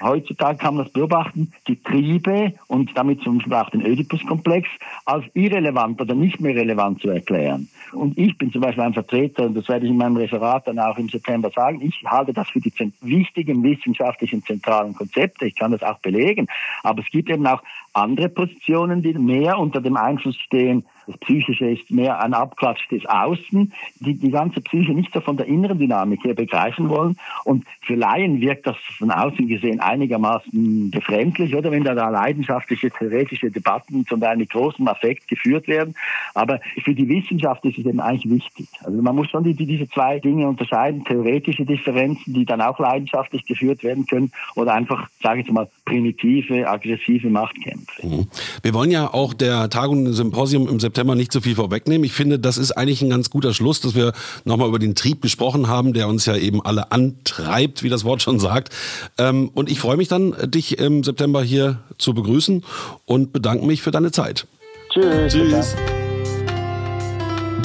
Heutzutage 0.01 0.57
kann 0.57 0.75
man 0.75 0.85
das 0.85 0.93
beobachten, 0.93 1.53
die 1.67 1.81
Triebe 1.81 2.53
und 2.67 2.91
damit 2.95 3.21
zum 3.21 3.37
Beispiel 3.37 3.53
auch 3.53 3.69
den 3.69 3.85
Oedipus-Komplex 3.85 4.67
als 5.05 5.25
irrelevant 5.33 6.01
oder 6.01 6.13
nicht 6.13 6.41
mehr 6.41 6.55
relevant 6.55 7.01
zu 7.01 7.09
erklären. 7.09 7.69
Und 7.93 8.17
ich 8.17 8.37
bin 8.37 8.51
zum 8.51 8.61
Beispiel 8.61 8.83
ein 8.83 8.93
Vertreter, 8.93 9.45
und 9.45 9.55
das 9.55 9.69
werde 9.69 9.85
ich 9.85 9.91
in 9.91 9.97
meinem 9.97 10.17
Referat 10.17 10.67
dann 10.67 10.79
auch 10.79 10.97
im 10.97 11.07
September 11.07 11.49
sagen, 11.49 11.81
ich 11.81 12.03
halte 12.05 12.33
das 12.33 12.49
für 12.49 12.59
die 12.59 12.73
wichtigen 13.01 13.63
wissenschaftlichen 13.63 14.43
zentralen 14.43 14.93
Konzepte. 14.93 15.45
Ich 15.45 15.55
kann 15.55 15.71
das 15.71 15.83
auch 15.83 15.99
belegen. 15.99 16.47
Aber 16.83 17.01
es 17.01 17.09
gibt 17.09 17.29
eben 17.29 17.47
auch 17.47 17.61
andere 17.95 18.29
Positionen, 18.29 19.01
die 19.01 19.13
mehr 19.13 19.57
unter 19.57 19.81
dem 19.81 19.97
Einfluss 19.97 20.37
stehen 20.37 20.85
das 21.07 21.17
Psychische 21.17 21.69
ist 21.69 21.91
mehr 21.91 22.19
ein 22.21 22.33
Abklatsch 22.33 22.89
des 22.89 23.05
Außen, 23.05 23.71
die 23.99 24.15
die 24.15 24.31
ganze 24.31 24.61
Psyche 24.61 24.93
nicht 24.93 25.13
so 25.13 25.21
von 25.21 25.37
der 25.37 25.45
inneren 25.45 25.77
Dynamik 25.77 26.23
her 26.23 26.33
begreifen 26.33 26.89
wollen. 26.89 27.17
Und 27.43 27.65
für 27.81 27.95
Laien 27.95 28.41
wirkt 28.41 28.65
das 28.65 28.77
von 28.97 29.11
außen 29.11 29.47
gesehen 29.47 29.79
einigermaßen 29.79 30.89
befremdlich, 30.91 31.55
oder 31.55 31.71
wenn 31.71 31.83
da, 31.83 31.93
da 31.93 32.09
leidenschaftliche 32.09 32.89
theoretische 32.89 33.51
Debatten 33.51 34.05
zum 34.07 34.19
Teil 34.19 34.37
mit 34.37 34.49
großem 34.49 34.87
Affekt 34.87 35.27
geführt 35.27 35.67
werden. 35.67 35.95
Aber 36.33 36.59
für 36.83 36.95
die 36.95 37.07
Wissenschaft 37.07 37.63
ist 37.65 37.77
es 37.77 37.85
eben 37.85 37.99
eigentlich 37.99 38.31
wichtig. 38.31 38.67
Also 38.83 39.01
man 39.01 39.15
muss 39.15 39.29
schon 39.29 39.43
die, 39.43 39.53
die, 39.53 39.65
diese 39.65 39.87
zwei 39.89 40.19
Dinge 40.19 40.47
unterscheiden, 40.47 41.03
theoretische 41.05 41.65
Differenzen, 41.65 42.33
die 42.33 42.45
dann 42.45 42.61
auch 42.61 42.79
leidenschaftlich 42.79 43.45
geführt 43.45 43.83
werden 43.83 44.05
können, 44.05 44.31
oder 44.55 44.73
einfach, 44.73 45.07
sage 45.21 45.41
ich 45.41 45.51
mal, 45.51 45.67
primitive, 45.85 46.67
aggressive 46.67 47.29
Machtkämpfe. 47.29 47.84
Mhm. 48.01 48.27
Wir 48.61 48.73
wollen 48.73 48.91
ja 48.91 49.13
auch 49.13 49.33
der 49.33 49.69
Tagung 49.69 50.11
Symposium 50.13 50.67
im 50.67 50.79
September 50.79 51.15
nicht 51.15 51.31
zu 51.31 51.41
viel 51.41 51.55
vorwegnehmen. 51.55 52.03
Ich 52.03 52.13
finde, 52.13 52.39
das 52.39 52.57
ist 52.57 52.71
eigentlich 52.71 53.01
ein 53.01 53.09
ganz 53.09 53.29
guter 53.29 53.53
Schluss, 53.53 53.81
dass 53.81 53.95
wir 53.95 54.13
nochmal 54.43 54.67
über 54.67 54.79
den 54.79 54.95
Trieb 54.95 55.21
gesprochen 55.21 55.67
haben, 55.67 55.93
der 55.93 56.07
uns 56.07 56.25
ja 56.25 56.35
eben 56.35 56.63
alle 56.63 56.91
antreibt, 56.91 57.83
wie 57.83 57.89
das 57.89 58.03
Wort 58.03 58.21
schon 58.21 58.39
sagt. 58.39 58.73
Ähm, 59.17 59.49
und 59.53 59.69
ich 59.69 59.79
freue 59.79 59.97
mich 59.97 60.07
dann, 60.07 60.35
dich 60.45 60.77
im 60.77 61.03
September 61.03 61.43
hier 61.43 61.79
zu 61.97 62.13
begrüßen 62.13 62.63
und 63.05 63.33
bedanke 63.33 63.65
mich 63.65 63.81
für 63.81 63.91
deine 63.91 64.11
Zeit. 64.11 64.47
Tschüss. 64.93 65.33
Tschüss. 65.33 65.75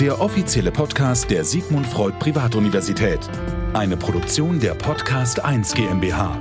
Der 0.01 0.21
offizielle 0.21 0.71
Podcast 0.71 1.31
der 1.31 1.45
Sigmund 1.45 1.87
Freud 1.87 2.15
Privatuniversität. 2.19 3.21
Eine 3.75 3.97
Produktion 3.97 4.59
der 4.59 4.75
Podcast 4.75 5.45
1 5.45 5.75
GmbH. 5.75 6.41